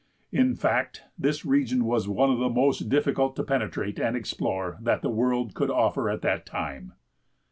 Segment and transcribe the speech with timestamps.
[0.31, 5.03] In fact, this region was one of the most difficult to penetrate and explore that
[5.03, 6.93] the world could offer at that time.